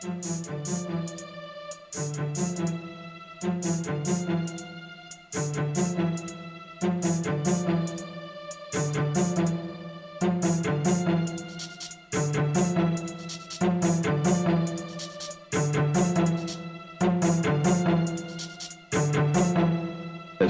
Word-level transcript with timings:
Thank 0.00 0.68
you. 0.68 0.77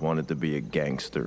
Wanted 0.00 0.28
to 0.28 0.34
be 0.34 0.56
a 0.56 0.60
gangster. 0.60 1.26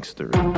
Gangster. 0.00 0.49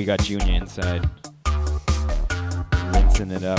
We 0.00 0.06
got 0.06 0.20
Junior 0.20 0.54
inside, 0.54 1.06
rinsing 2.94 3.32
it 3.32 3.44
up. 3.44 3.58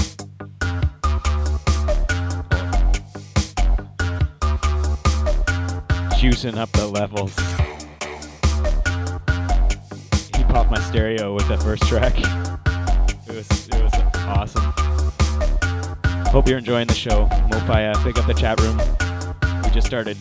Juicing 6.18 6.58
up 6.58 6.72
the 6.72 6.88
levels. 6.88 7.38
He 10.36 10.44
popped 10.46 10.72
my 10.72 10.80
stereo 10.80 11.36
with 11.36 11.48
that 11.48 11.62
first 11.62 11.84
track. 11.84 12.18
It 12.18 13.36
was 13.36 13.68
it 13.68 13.84
was 13.84 13.94
awesome. 14.26 14.74
Hope 16.32 16.48
you're 16.48 16.58
enjoying 16.58 16.88
the 16.88 16.96
show. 16.96 17.28
Mofaya, 17.52 17.96
pick 18.04 18.18
up 18.18 18.26
the 18.26 18.34
chat 18.34 18.60
room. 18.62 18.82
We 19.64 19.70
just 19.70 19.86
started 19.86 20.18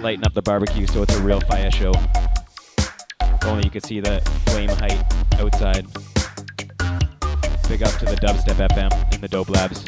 lighting 0.00 0.26
up 0.26 0.34
the 0.34 0.42
barbecue, 0.42 0.88
so 0.88 1.04
it's 1.04 1.14
a 1.14 1.22
real 1.22 1.40
fire 1.42 1.70
show. 1.70 1.92
Only 3.44 3.62
you 3.62 3.70
could 3.70 3.86
see 3.86 4.00
the 4.00 4.20
flame 4.46 4.70
height 4.70 5.13
outside. 5.40 5.86
Big 7.68 7.82
up 7.82 7.92
to 7.98 8.04
the 8.04 8.18
Dubstep 8.20 8.68
FM 8.68 9.12
and 9.12 9.22
the 9.22 9.28
Dope 9.28 9.50
Labs. 9.50 9.84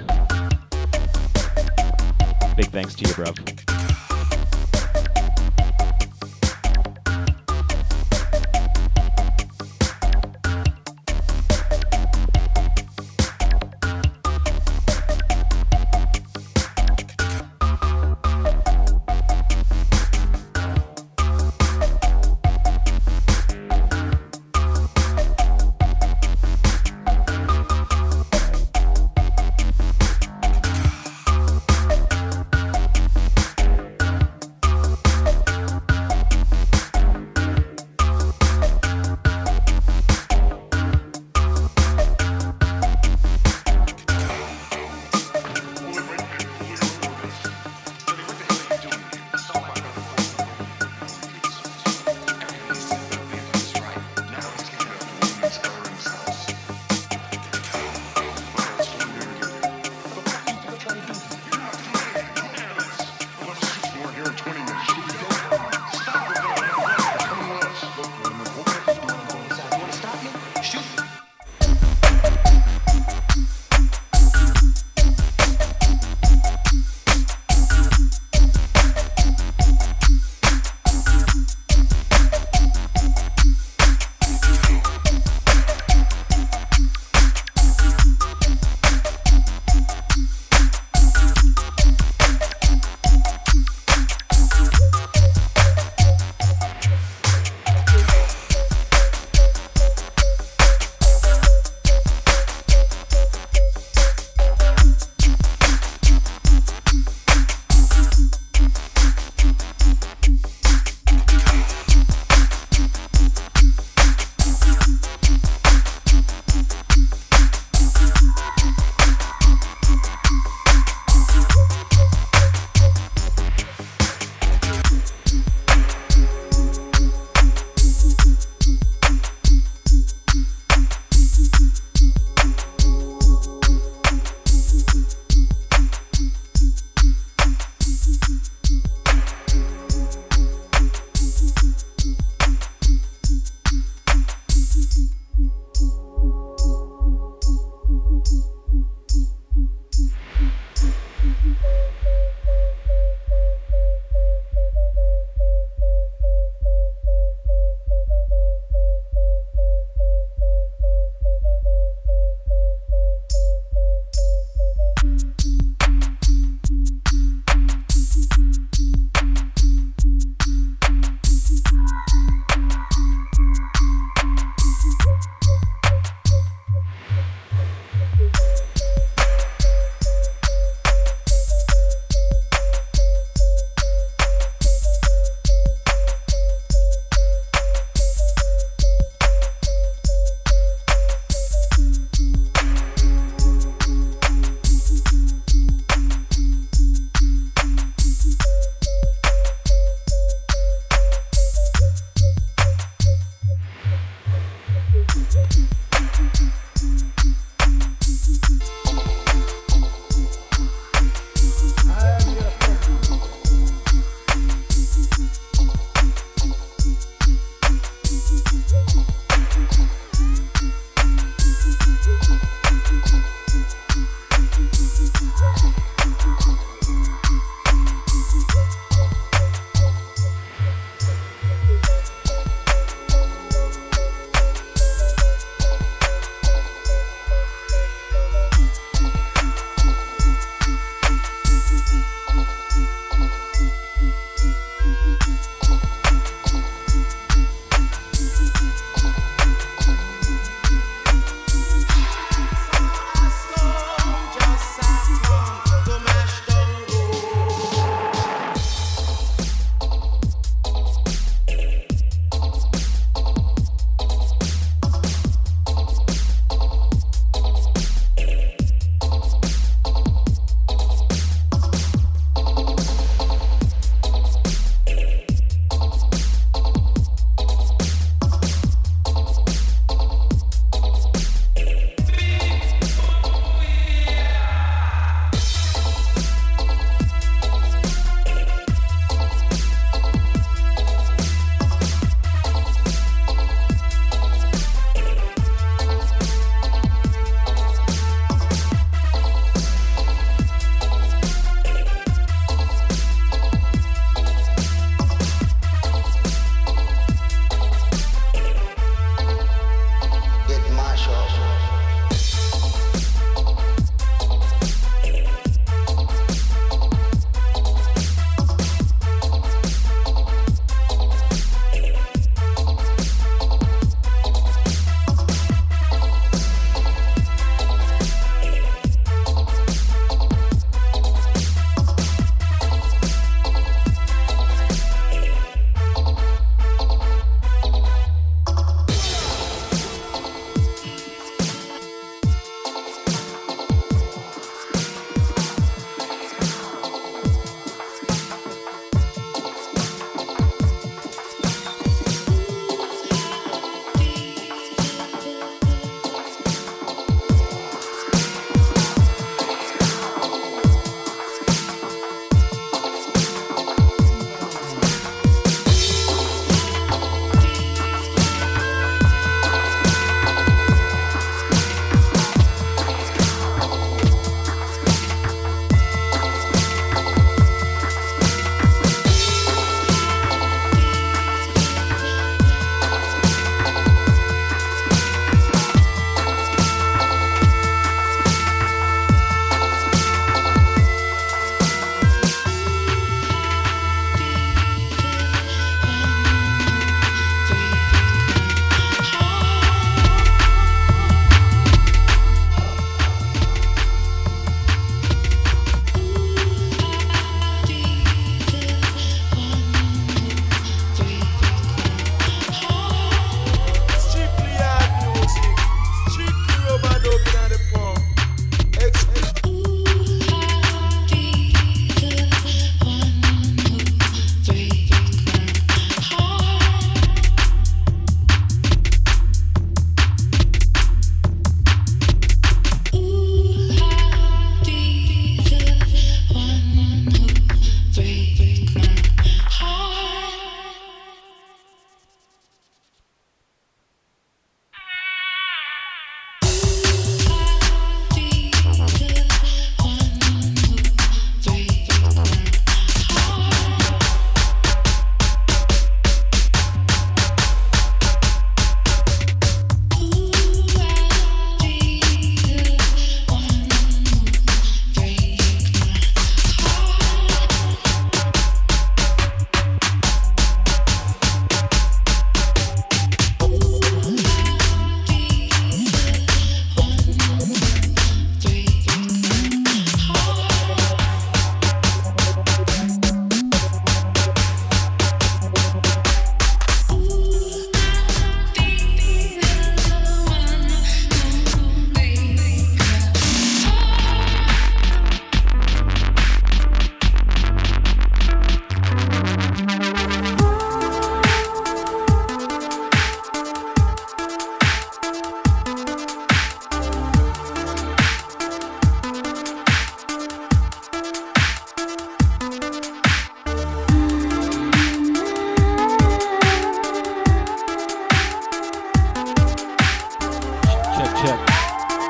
Big 2.56 2.70
thanks 2.70 2.94
to 2.94 3.06
you, 3.06 3.14
bruv. 3.14 3.55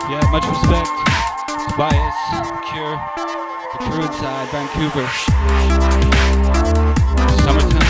Yeah, 0.09 0.23
much 0.31 0.47
respect. 0.47 0.89
Bias, 1.77 2.15
Cure, 2.71 2.97
The 3.73 3.79
True 3.91 4.07
Side, 4.13 4.49
Vancouver. 4.53 5.07
Summertime. 7.43 7.86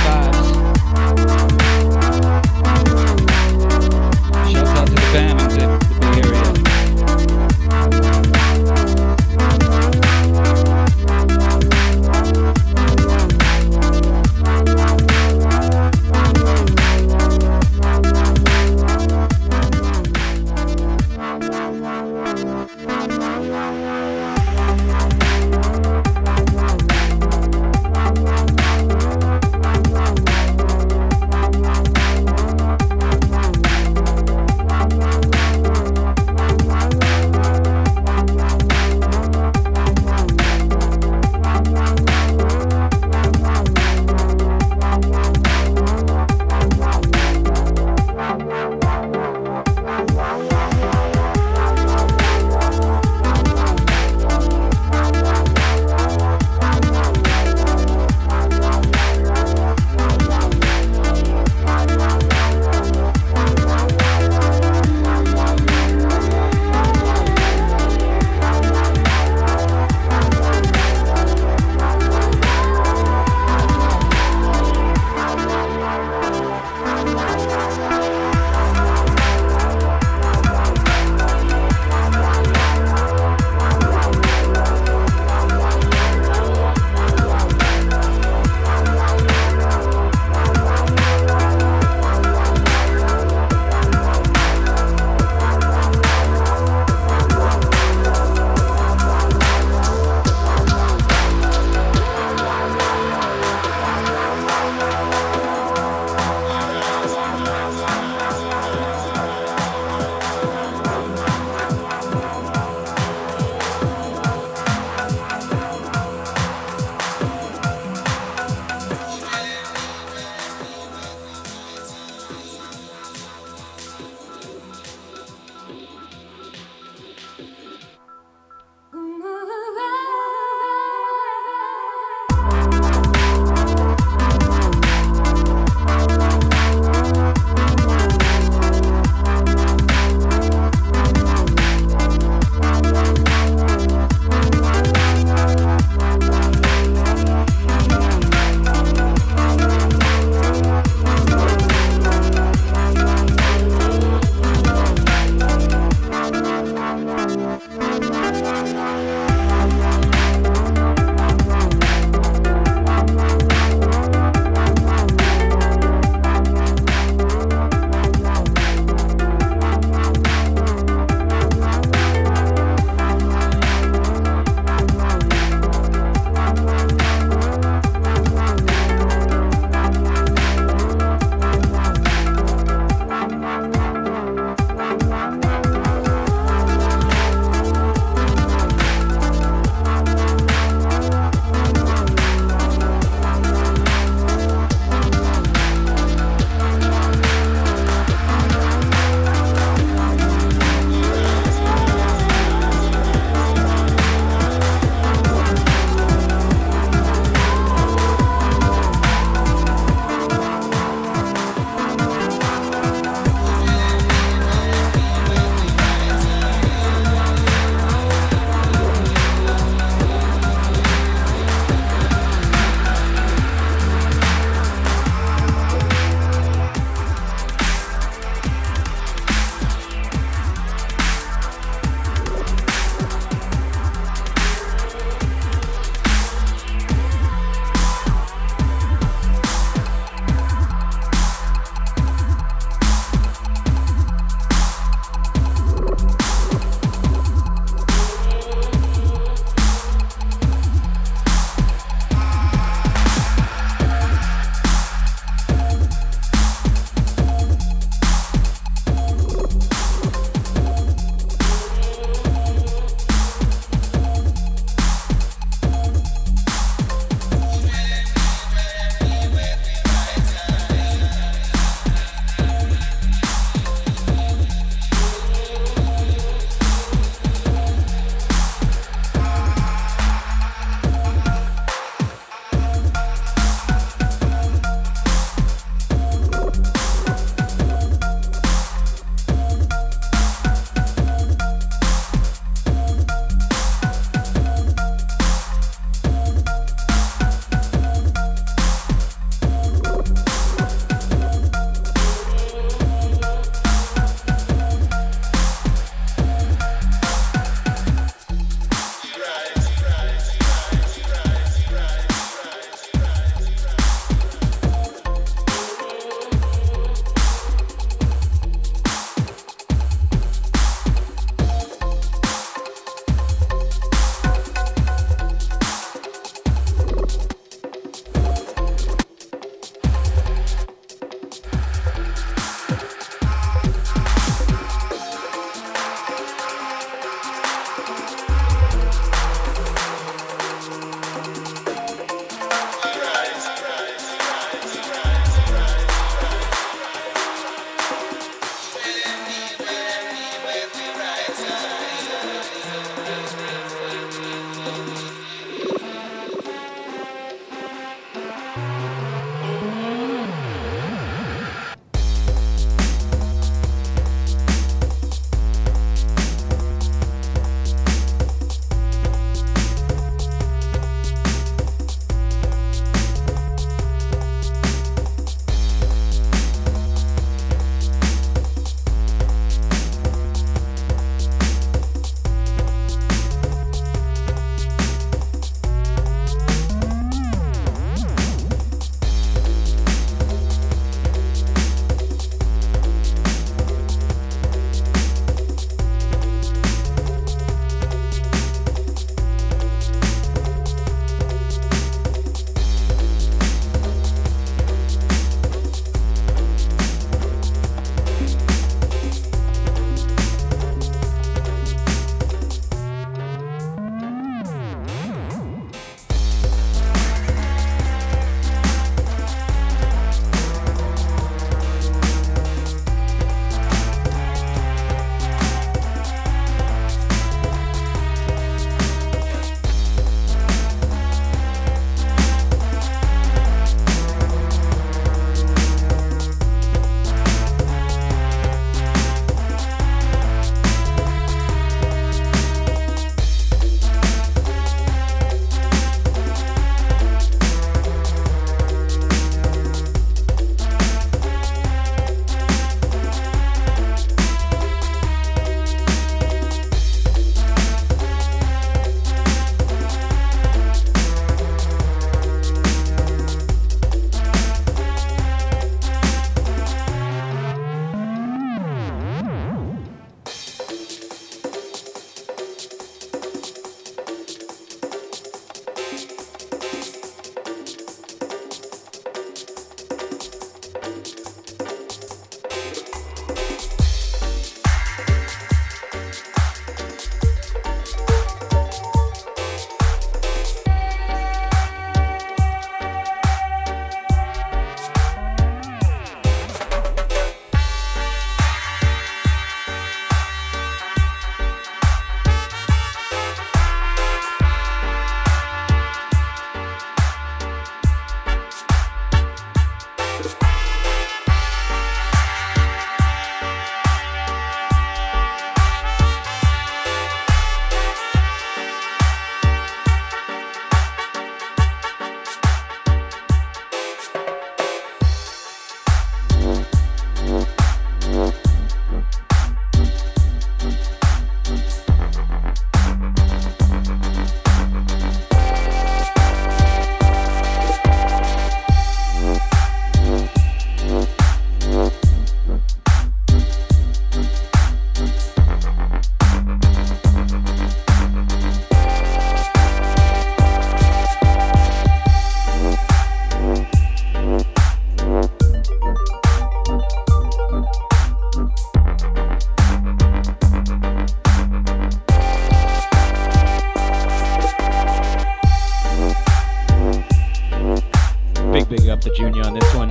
Junior 569.16 569.46
on 569.46 569.54
this 569.54 569.74
one. 569.74 569.90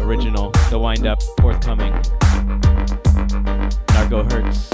Original, 0.00 0.50
the 0.68 0.78
wind 0.78 1.06
up, 1.06 1.22
forthcoming. 1.40 1.92
Narco 3.94 4.24
hurts. 4.24 4.68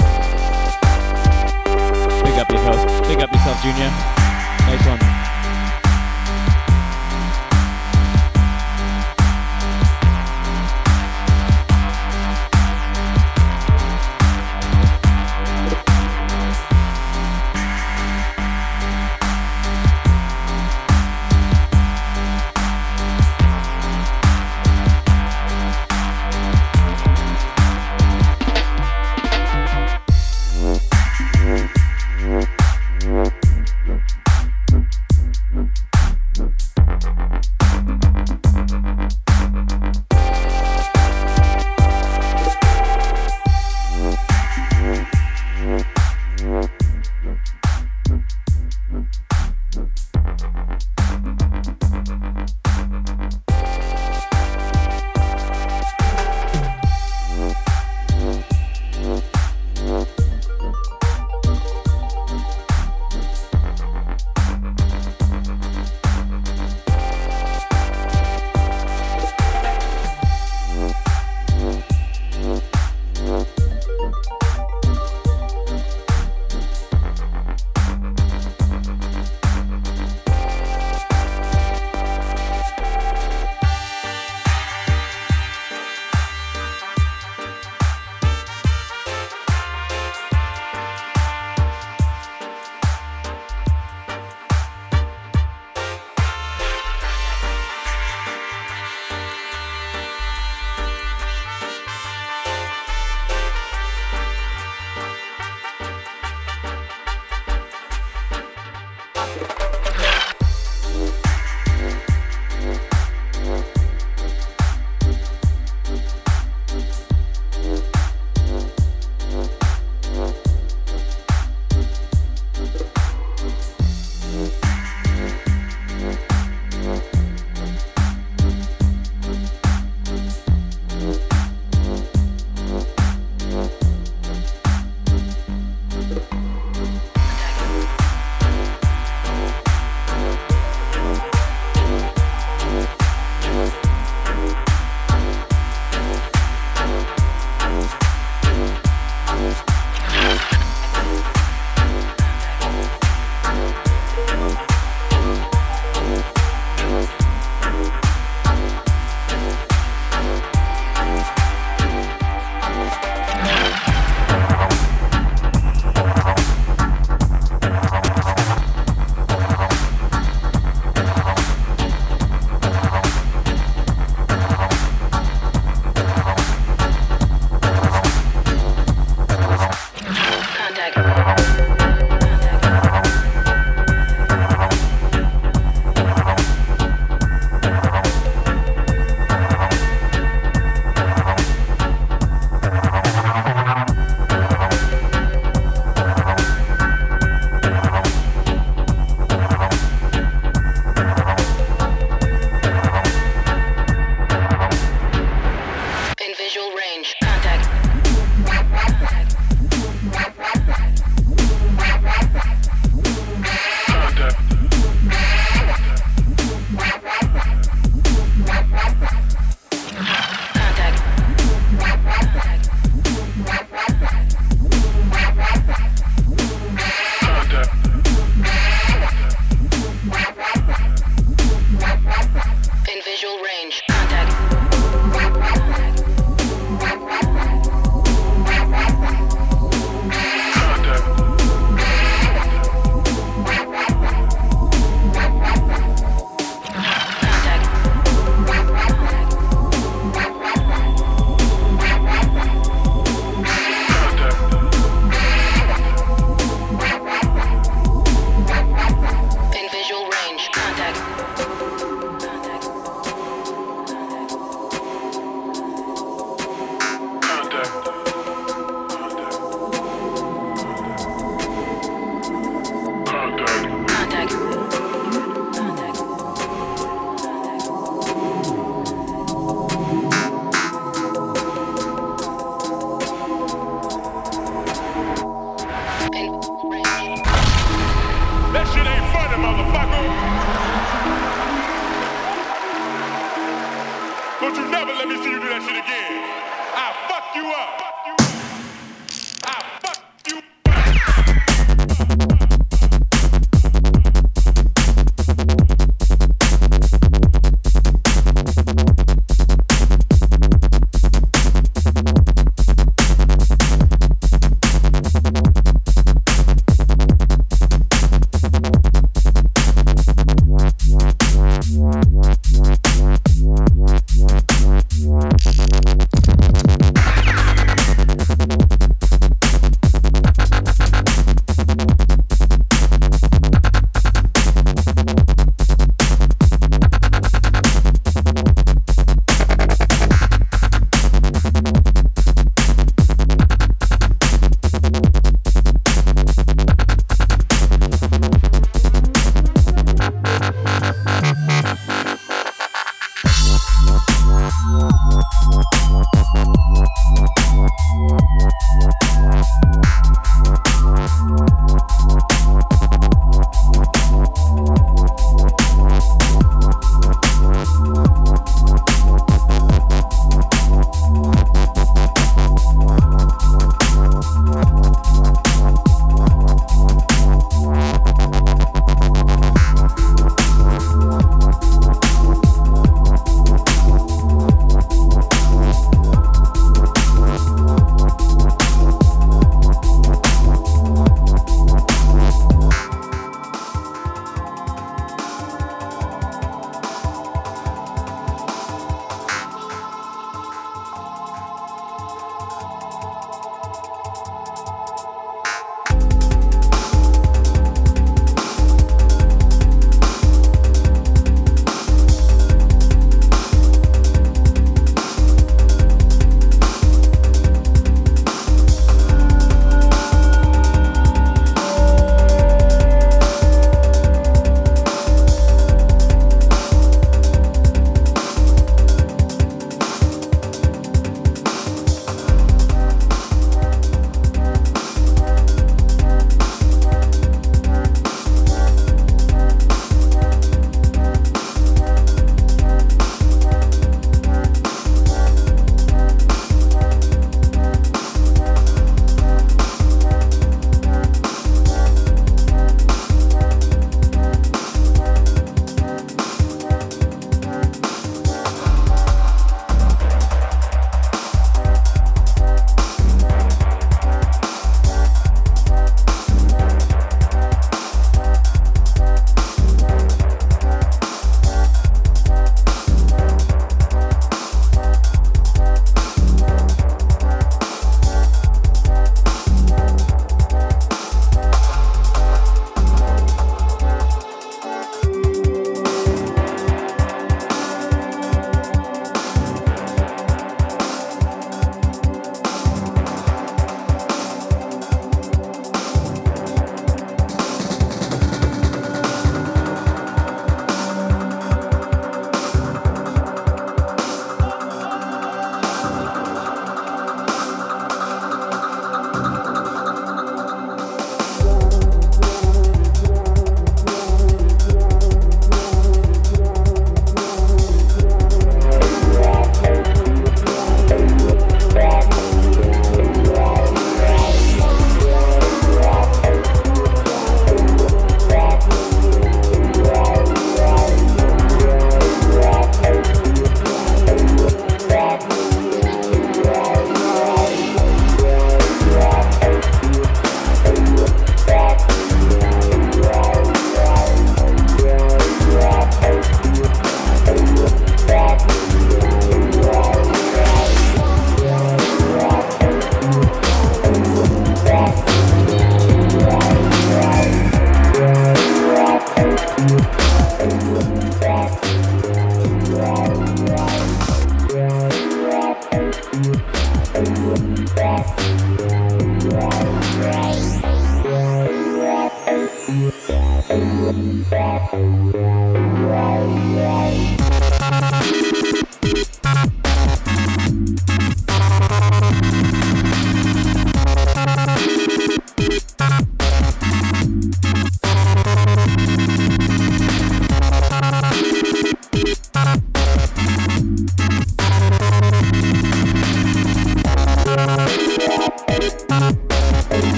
Big 2.23 2.39
up 2.39 2.49
yourself, 2.49 3.07
big 3.07 3.21
up 3.21 3.31
yourself, 3.31 3.61
Junior. 3.61 3.91
Nice 4.65 4.87
one. 4.87 5.08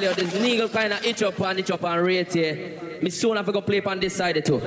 Tell 0.00 0.10
you, 0.10 0.14
this 0.14 0.40
needle 0.40 0.68
kind 0.68 0.92
of 0.92 1.04
itch 1.04 1.22
up 1.22 1.40
and 1.40 1.58
itch 1.58 1.70
up 1.70 1.84
and 1.84 2.02
rate 2.02 2.32
here. 2.32 2.98
Me 3.02 3.10
soon 3.10 3.36
have 3.36 3.46
to 3.46 3.52
go 3.52 3.60
play 3.60 3.80
on 3.80 4.00
this 4.00 4.16
side 4.16 4.44
too. 4.44 4.60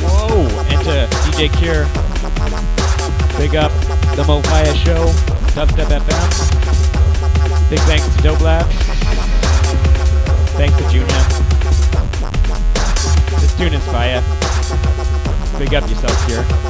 Whoa! 0.00 0.46
Into 0.70 1.08
DJ 1.26 1.50
Cure. 1.58 1.84
Big 3.38 3.56
up 3.56 3.72
the 4.16 4.22
Mofaya 4.22 4.74
Show, 4.84 5.06
Dubstep 5.54 5.90
FM. 5.98 7.70
Big 7.70 7.80
thanks 7.80 8.16
to 8.16 8.22
Dope 8.22 8.40
Lab. 8.40 8.87
Thanks 10.58 10.76
to 10.76 10.82
Junior. 10.90 11.06
This 13.38 13.56
tune 13.56 13.74
is 13.74 13.84
fire. 13.84 14.20
Big 15.56 15.72
up 15.72 15.88
yourself, 15.88 16.26
Cure. 16.26 16.67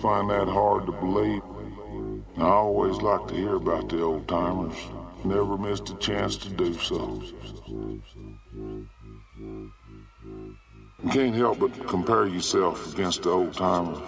Find 0.00 0.30
that 0.30 0.48
hard 0.48 0.86
to 0.86 0.92
believe. 0.92 1.42
I 2.38 2.44
always 2.44 2.96
like 2.98 3.28
to 3.28 3.34
hear 3.34 3.56
about 3.56 3.88
the 3.88 4.02
old 4.02 4.26
timers. 4.26 4.76
Never 5.24 5.56
missed 5.56 5.90
a 5.90 5.96
chance 5.96 6.36
to 6.38 6.48
do 6.48 6.74
so. 6.74 7.22
You 11.02 11.10
can't 11.10 11.34
help 11.34 11.58
but 11.58 11.86
compare 11.86 12.26
yourself 12.26 12.92
against 12.94 13.24
the 13.24 13.30
old 13.30 13.54
timers. 13.54 13.98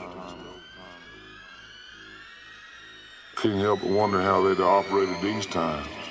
Can't 3.37 3.61
help 3.61 3.81
but 3.81 3.91
wonder 3.91 4.23
how 4.23 4.43
they'd 4.43 4.63
operated 4.63 5.21
these 5.21 5.47
times. 5.47 6.04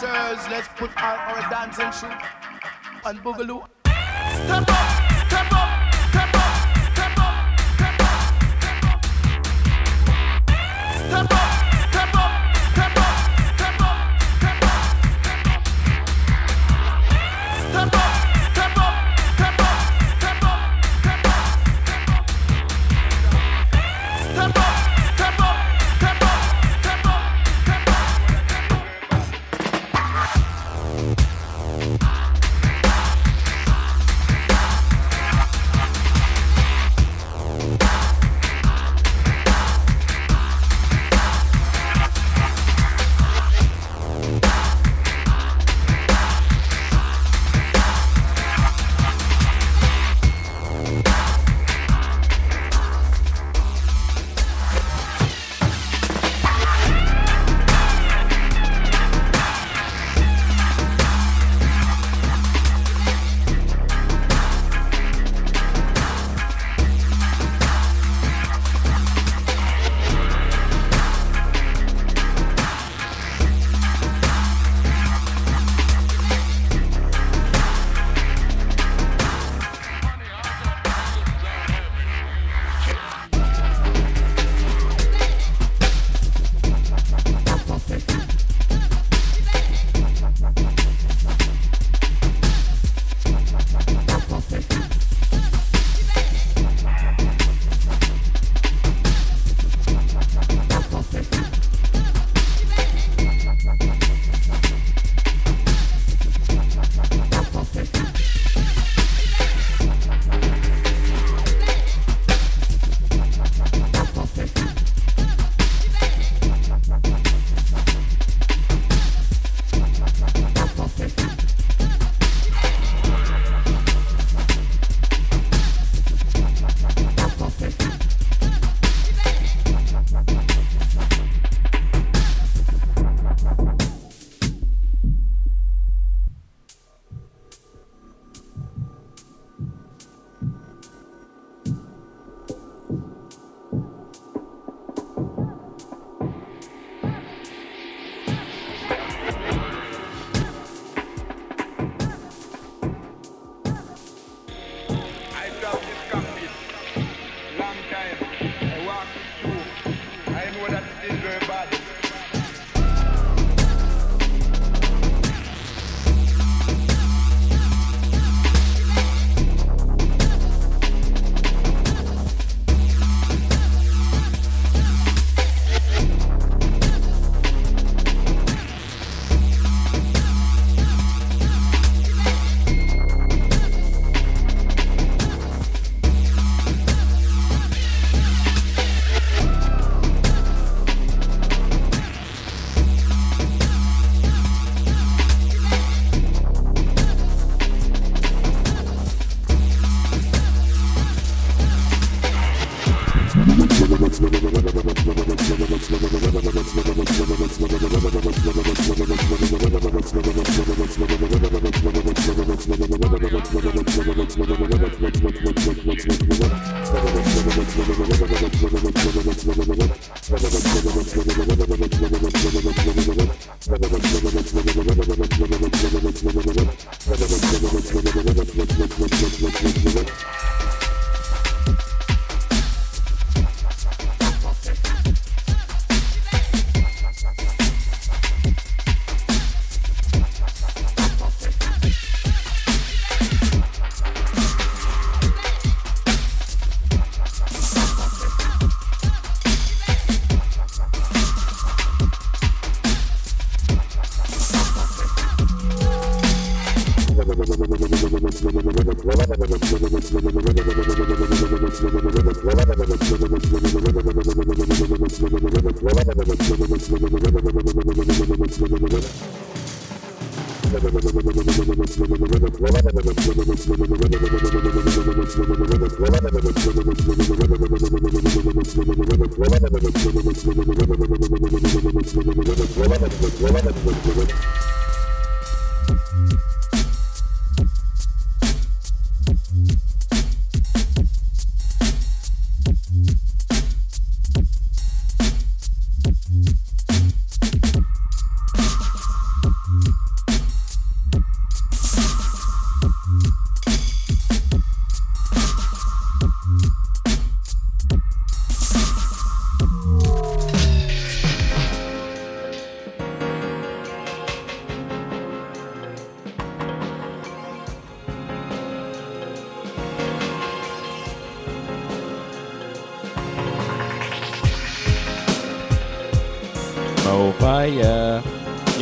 dancers, 0.00 0.50
let's 0.50 0.68
put 0.76 0.90
on 1.02 1.18
our 1.18 1.50
dancing 1.50 1.90
shoes 1.92 2.22
and 3.04 3.18
boogaloo. 3.22 3.64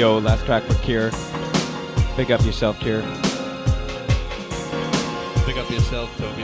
Yo, 0.05 0.19
last 0.19 0.45
track 0.45 0.63
for 0.65 0.75
Cure. 0.83 1.11
Pick 2.15 2.29
up 2.29 2.45
yourself, 2.45 2.79
Cure. 2.79 3.01
Pick 5.47 5.57
up 5.57 5.71
yourself, 5.71 6.15
Toby. 6.19 6.43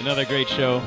Another 0.00 0.24
great 0.24 0.48
show. 0.48 0.82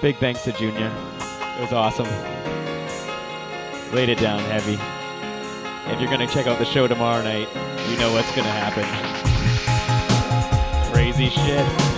Big 0.00 0.16
thanks 0.16 0.44
to 0.44 0.52
Junior. 0.52 0.90
It 1.20 1.60
was 1.60 1.74
awesome. 1.74 2.08
Laid 3.92 4.08
it 4.08 4.18
down 4.18 4.40
heavy. 4.44 4.78
If 5.92 6.00
you're 6.00 6.08
gonna 6.08 6.26
check 6.26 6.46
out 6.46 6.58
the 6.58 6.64
show 6.64 6.88
tomorrow 6.88 7.22
night, 7.22 7.48
you 7.90 7.98
know 7.98 8.10
what's 8.14 8.34
gonna 8.34 8.48
happen. 8.48 8.86
Crazy 10.90 11.28
shit. 11.28 11.95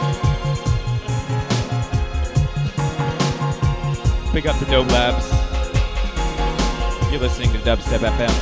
Big 4.39 4.47
up 4.47 4.59
to 4.61 4.65
Dope 4.67 4.87
Labs. 4.93 5.29
You're 7.11 7.21
listening 7.21 7.51
to 7.51 7.59
Dubstep 7.59 7.99
FM. 7.99 8.33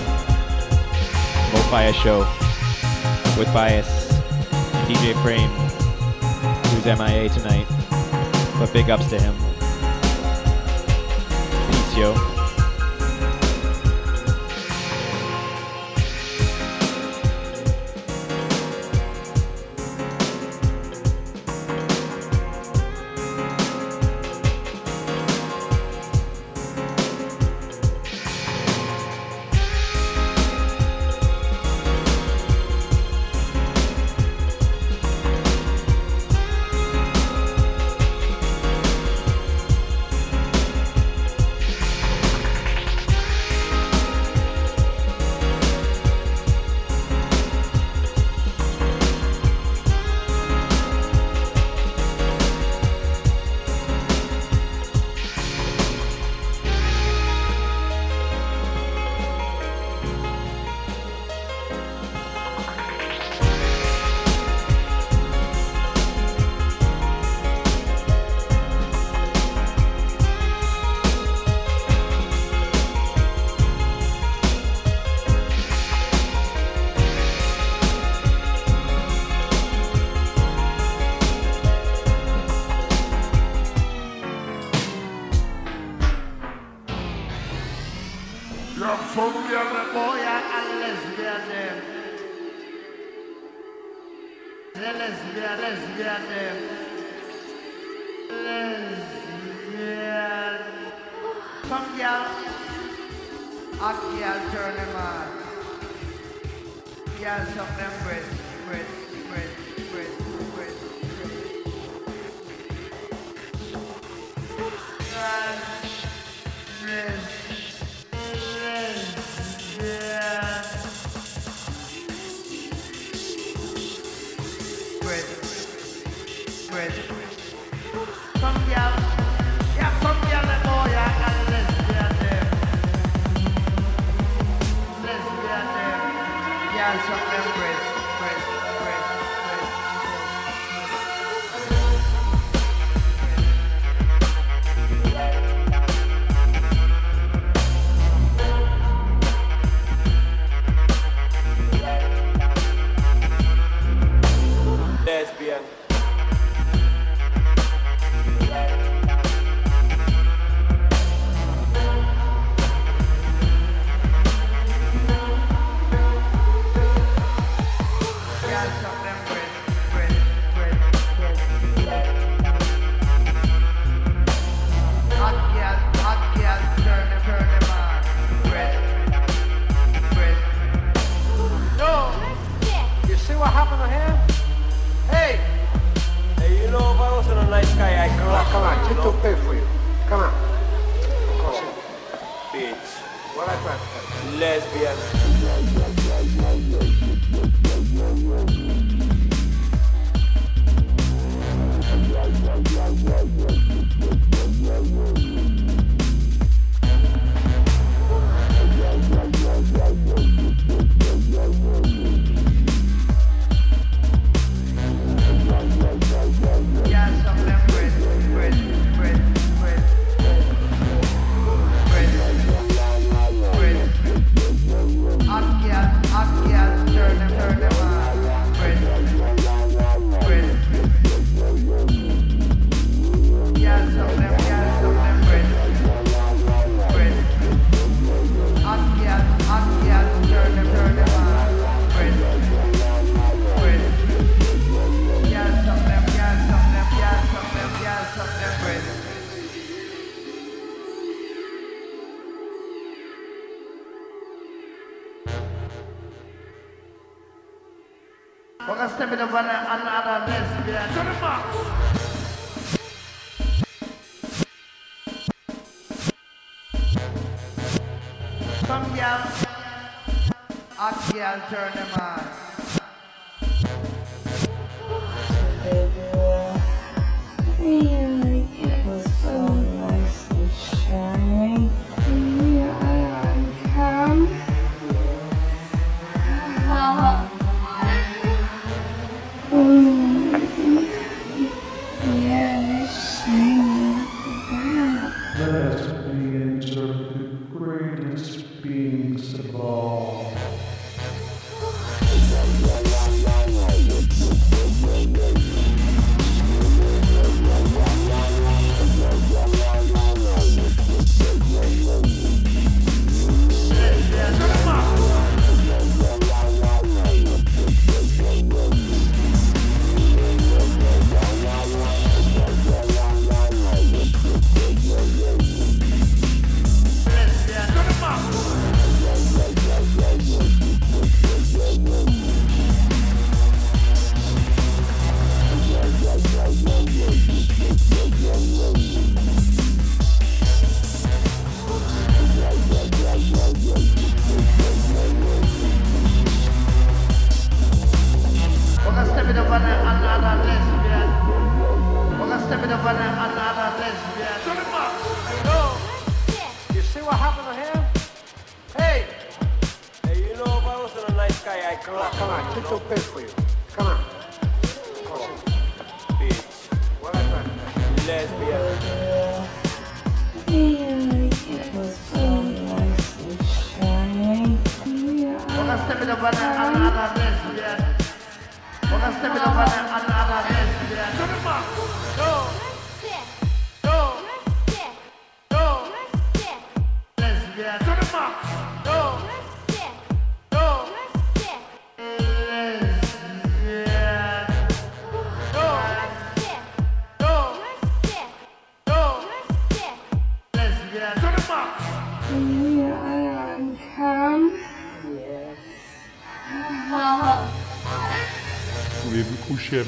Mo 1.54 1.58
Fire 1.70 1.94
Show 1.94 2.18
with 3.38 3.50
Bias 3.54 4.12
and 4.74 4.94
DJ 4.94 5.14
Frame, 5.22 5.48
who's 6.68 6.84
MIA 6.84 7.30
tonight. 7.30 7.66
But 8.58 8.74
big 8.74 8.90
ups 8.90 9.08
to 9.08 9.18
him. 9.18 9.34
Peace, 11.70 11.96
yo. 11.96 12.35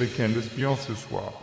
Avec 0.00 0.20
un 0.20 0.28
lesbien 0.28 0.76
ce 0.76 0.94
soir 0.94 1.37